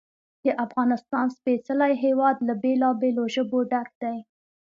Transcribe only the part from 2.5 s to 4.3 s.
بېلابېلو ژبو ډک دی.